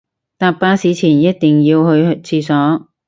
[0.39, 2.89] 搭巴士前一定要去廁所